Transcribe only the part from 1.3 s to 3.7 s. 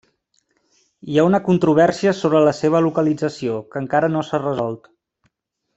una controvèrsia sobre la seva localització